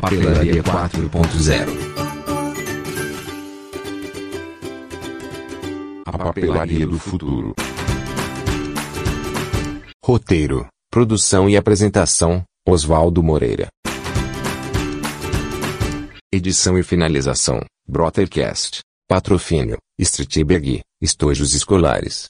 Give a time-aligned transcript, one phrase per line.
[0.00, 1.68] Papelaria 4.0
[6.04, 7.54] A papelaria do futuro.
[10.04, 13.68] Roteiro, produção e apresentação: Oswaldo Moreira.
[16.30, 18.80] Edição e finalização: Brothercast.
[19.08, 22.28] Patrocínio: Streetbag, estojos escolares.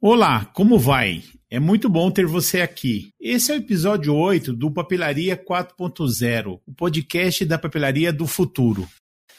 [0.00, 1.24] Olá, como vai?
[1.48, 3.10] É muito bom ter você aqui.
[3.20, 8.88] Esse é o episódio 8 do Papelaria 4.0, o podcast da papelaria do futuro.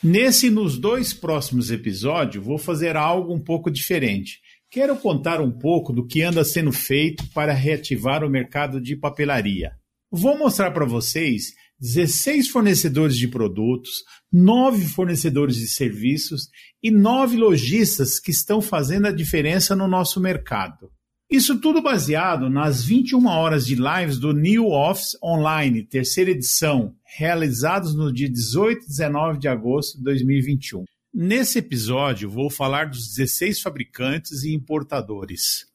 [0.02, 4.40] Nesse e nos dois próximos episódios, vou fazer algo um pouco diferente.
[4.72, 9.74] Quero contar um pouco do que anda sendo feito para reativar o mercado de papelaria.
[10.10, 13.92] Vou mostrar para vocês 16 fornecedores de produtos,
[14.32, 16.48] 9 fornecedores de serviços
[16.82, 20.90] e 9 lojistas que estão fazendo a diferença no nosso mercado.
[21.30, 27.94] Isso tudo baseado nas 21 horas de lives do New Office Online, terceira edição, realizados
[27.94, 30.86] no dia 18 e 19 de agosto de 2021.
[31.14, 35.66] Nesse episódio, vou falar dos 16 fabricantes e importadores.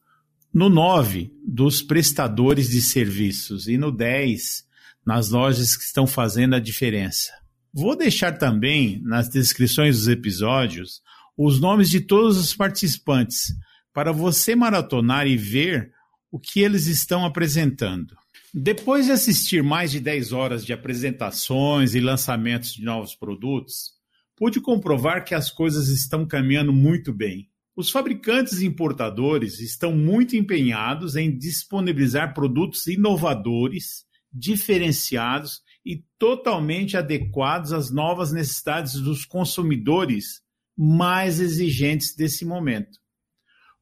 [0.51, 3.67] No 9, dos prestadores de serviços.
[3.67, 4.65] E no 10,
[5.05, 7.31] nas lojas que estão fazendo a diferença.
[7.71, 11.03] Vou deixar também nas descrições dos episódios
[11.37, 13.53] os nomes de todos os participantes
[13.93, 15.91] para você maratonar e ver
[16.31, 18.15] o que eles estão apresentando.
[18.53, 23.91] Depois de assistir mais de 10 horas de apresentações e lançamentos de novos produtos,
[24.35, 27.49] pude comprovar que as coisas estão caminhando muito bem.
[27.75, 37.71] Os fabricantes e importadores estão muito empenhados em disponibilizar produtos inovadores diferenciados e totalmente adequados
[37.73, 40.41] às novas necessidades dos consumidores
[40.77, 43.02] mais exigentes desse momento.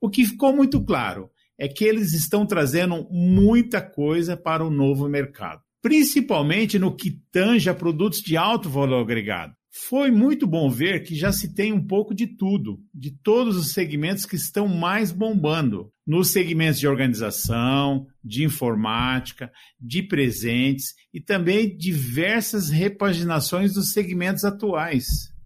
[0.01, 5.07] O que ficou muito claro é que eles estão trazendo muita coisa para o novo
[5.07, 9.53] mercado, principalmente no que tange a produtos de alto valor agregado.
[9.87, 13.73] Foi muito bom ver que já se tem um pouco de tudo, de todos os
[13.73, 15.91] segmentos que estão mais bombando.
[16.05, 25.05] Nos segmentos de organização, de informática, de presentes e também diversas repaginações dos segmentos atuais.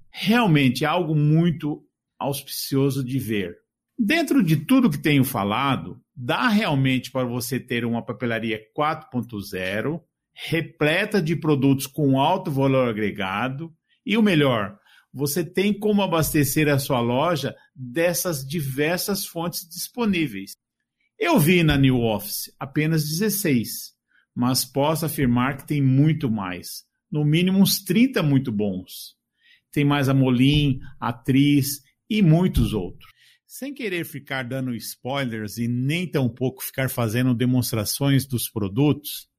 [0.09, 1.83] Realmente é algo muito
[2.17, 3.64] auspicioso de ver.
[3.97, 10.01] Dentro de tudo que tenho falado, dá realmente para você ter uma papelaria 4.0,
[10.33, 13.73] repleta de produtos com alto valor agregado
[14.05, 14.77] e o melhor,
[15.13, 20.57] você tem como abastecer a sua loja dessas diversas fontes disponíveis.
[21.17, 23.93] Eu vi na New Office apenas 16,
[24.35, 29.15] mas posso afirmar que tem muito mais, no mínimo uns 30 muito bons.
[29.71, 33.14] Tem mais a Molim, a Atriz e muitos outros.
[33.47, 39.29] Sem querer ficar dando spoilers e nem tampouco ficar fazendo demonstrações dos produtos,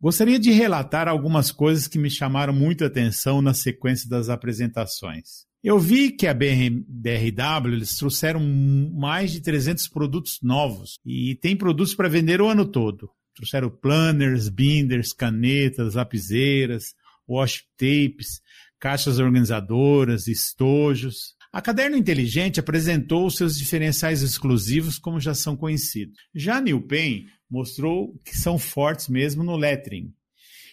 [0.00, 5.44] Gostaria de relatar algumas coisas que me chamaram muito a atenção na sequência das apresentações.
[5.62, 11.96] Eu vi que a BRW eles trouxeram mais de 300 produtos novos e tem produtos
[11.96, 13.10] para vender o ano todo.
[13.34, 16.94] Trouxeram planners, binders, canetas, lapiseiras,
[17.28, 18.40] wash tapes,
[18.78, 21.36] caixas organizadoras, estojos.
[21.50, 26.14] A Caderno Inteligente apresentou seus diferenciais exclusivos como já são conhecidos.
[26.34, 30.12] Já a New Pen mostrou que são fortes mesmo no lettering.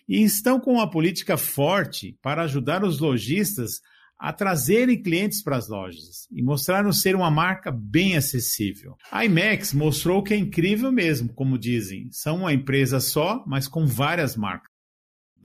[0.08, 3.80] E estão com uma política forte para ajudar os lojistas
[4.20, 8.96] a trazerem clientes para as lojas e mostraram ser uma marca bem acessível.
[9.12, 12.10] A IMAX mostrou que é incrível mesmo, como dizem.
[12.12, 14.75] São uma empresa só, mas com várias marcas.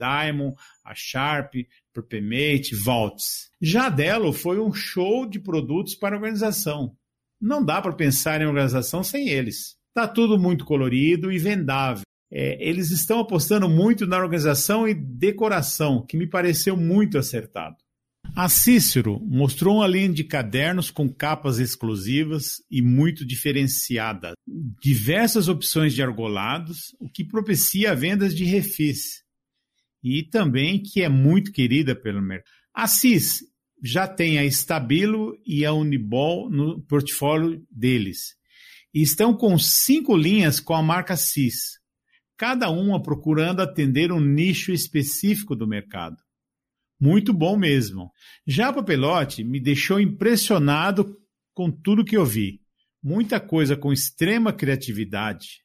[0.01, 1.53] Diamond, a Sharp,
[1.93, 3.51] Perpemate, Vaults.
[3.61, 6.95] Já Delo foi um show de produtos para a organização.
[7.39, 9.75] Não dá para pensar em organização sem eles.
[9.89, 12.03] Está tudo muito colorido e vendável.
[12.31, 17.75] É, eles estão apostando muito na organização e decoração, que me pareceu muito acertado.
[18.33, 24.31] A Cícero mostrou uma linha de cadernos com capas exclusivas e muito diferenciada,
[24.81, 29.20] diversas opções de argolados, o que propicia vendas de refis,
[30.03, 32.51] e também que é muito querida pelo mercado.
[32.73, 33.43] A CIS
[33.83, 38.35] já tem a Stabilo e a Unibol no portfólio deles,
[38.93, 41.79] estão com cinco linhas com a marca CIS,
[42.37, 46.17] cada uma procurando atender um nicho específico do mercado.
[46.99, 48.11] Muito bom mesmo.
[48.45, 51.17] Já a Papelote me deixou impressionado
[51.53, 52.61] com tudo que eu vi.
[53.01, 55.63] Muita coisa com extrema criatividade.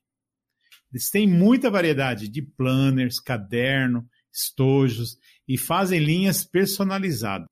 [0.91, 5.17] Eles têm muita variedade de planners, caderno, estojos
[5.49, 7.47] e fazem linhas personalizadas.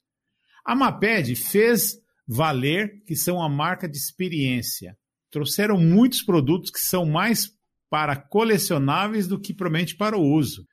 [0.64, 4.96] A Maped fez valer que são uma marca de experiência
[5.34, 7.50] trouxeram muitos produtos que são mais
[7.90, 10.64] para colecionáveis do que propriamente para o uso.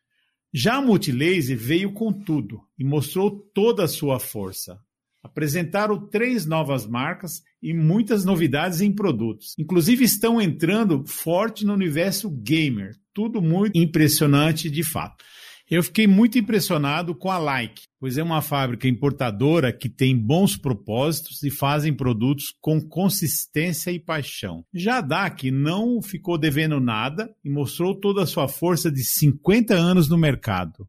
[0.53, 4.77] Já a Multilaser veio com tudo e mostrou toda a sua força.
[5.23, 9.55] Apresentaram três novas marcas e muitas novidades em produtos.
[9.57, 12.95] Inclusive estão entrando forte no universo gamer.
[13.11, 15.23] Tudo muito impressionante de fato.
[15.71, 20.57] Eu fiquei muito impressionado com a Like, pois é uma fábrica importadora que tem bons
[20.57, 24.65] propósitos e fazem produtos com consistência e paixão.
[24.73, 29.73] Já a DAC não ficou devendo nada e mostrou toda a sua força de 50
[29.73, 30.85] anos no mercado,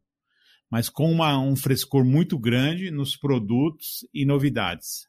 [0.69, 5.07] mas com uma, um frescor muito grande nos produtos e novidades.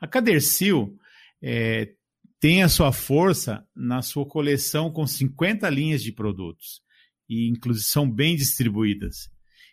[0.00, 0.96] A Cadercil
[1.42, 1.92] é,
[2.40, 6.82] tem a sua força na sua coleção com 50 linhas de produtos
[7.28, 9.28] e inclusive são bem distribuídas.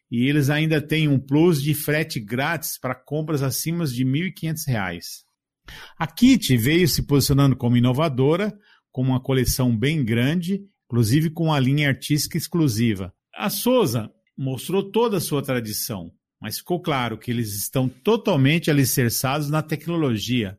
[0.10, 5.02] E eles ainda têm um plus de frete grátis para compras acima de R$ 1.500.
[5.98, 8.54] A Kit veio se posicionando como inovadora,
[8.92, 13.14] com uma coleção bem grande, inclusive com uma linha artística exclusiva.
[13.34, 16.12] A Souza mostrou toda a sua tradição,
[16.42, 20.58] mas ficou claro que eles estão totalmente alicerçados na tecnologia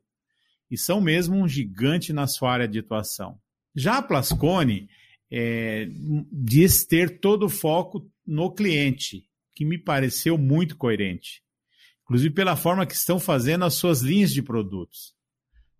[0.71, 3.37] e são mesmo um gigante na sua área de atuação.
[3.77, 4.89] Já a Plascone
[5.35, 5.89] é,
[6.31, 9.25] diz ter todo o foco no cliente,
[9.55, 11.41] que me pareceu muito coerente.
[12.05, 15.15] Inclusive pela forma que estão fazendo as suas linhas de produtos.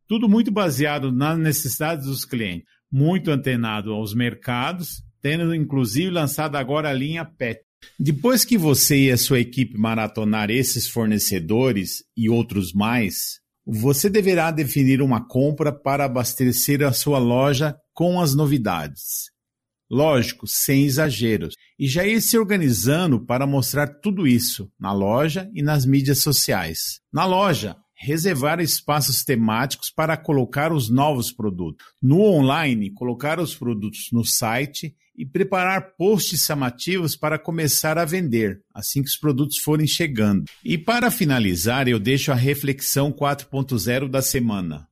[0.09, 6.89] Tudo muito baseado nas necessidades dos clientes, muito antenado aos mercados, tendo inclusive lançado agora
[6.89, 7.61] a linha PET.
[7.99, 14.51] Depois que você e a sua equipe maratonar esses fornecedores e outros mais, você deverá
[14.51, 19.33] definir uma compra para abastecer a sua loja com as novidades.
[19.93, 21.55] Lógico, sem exageros.
[21.79, 27.01] E já ir se organizando para mostrar tudo isso na loja e nas mídias sociais.
[27.13, 31.87] Na loja, reservar espaços temáticos para colocar os novos produtos.
[32.01, 38.63] No online, colocar os produtos no site e preparar posts chamativos para começar a vender,
[38.75, 40.47] assim que os produtos forem chegando.
[40.65, 44.89] E para finalizar, eu deixo a reflexão 4.0 da semana.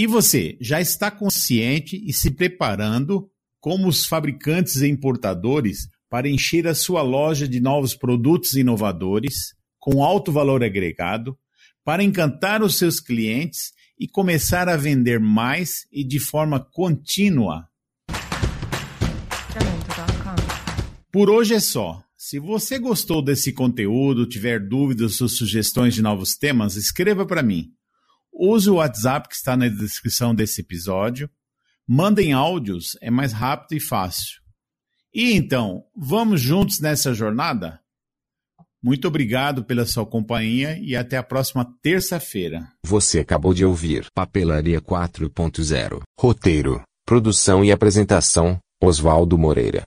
[0.00, 3.28] E você já está consciente e se preparando,
[3.58, 10.04] como os fabricantes e importadores, para encher a sua loja de novos produtos inovadores, com
[10.04, 11.36] alto valor agregado,
[11.84, 17.66] para encantar os seus clientes e começar a vender mais e de forma contínua?
[21.10, 22.00] Por hoje é só.
[22.16, 27.72] Se você gostou desse conteúdo, tiver dúvidas ou sugestões de novos temas, escreva para mim.
[28.40, 31.28] Use o WhatsApp que está na descrição desse episódio.
[31.84, 34.40] Mandem áudios, é mais rápido e fácil.
[35.12, 37.80] E então, vamos juntos nessa jornada?
[38.80, 42.68] Muito obrigado pela sua companhia e até a próxima terça-feira.
[42.84, 46.02] Você acabou de ouvir Papelaria 4.0.
[46.16, 49.82] Roteiro, produção e apresentação: Oswaldo Moreira.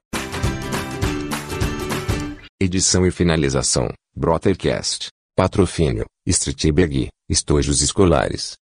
[2.59, 5.07] Edição e finalização: Brothercast.
[5.37, 8.59] Patrocínio: Streetberg, Estojos Escolares.